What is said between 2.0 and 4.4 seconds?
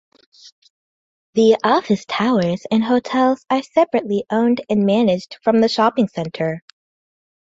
towers and hotels are separately